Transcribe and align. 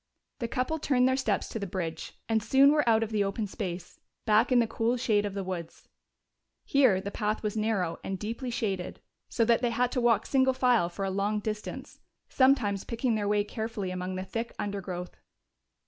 The 0.39 0.47
couple 0.47 0.79
turned 0.79 1.07
their 1.07 1.15
steps 1.15 1.47
to 1.49 1.59
the 1.59 1.67
bridge 1.67 2.13
and 2.27 2.41
soon 2.41 2.71
were 2.71 2.89
out 2.89 3.03
of 3.03 3.11
the 3.11 3.23
open 3.23 3.45
space, 3.45 3.99
back 4.25 4.51
in 4.51 4.57
the 4.57 4.65
cool 4.65 4.97
shade 4.97 5.27
of 5.27 5.35
the 5.35 5.43
woods. 5.43 5.87
Here 6.65 6.99
the 6.99 7.11
path 7.11 7.43
was 7.43 7.55
narrow 7.55 7.99
and 8.03 8.17
deeply 8.17 8.49
shaded, 8.49 8.99
so 9.29 9.45
that 9.45 9.61
they 9.61 9.69
had 9.69 9.91
to 9.91 10.01
walk 10.01 10.25
single 10.25 10.53
file 10.53 10.89
for 10.89 11.05
a 11.05 11.11
long 11.11 11.39
distance, 11.39 11.99
sometimes 12.29 12.83
picking 12.83 13.13
their 13.13 13.27
way 13.27 13.43
carefully 13.43 13.91
among 13.91 14.15
the 14.15 14.25
thick 14.25 14.55
undergrowth. 14.57 15.15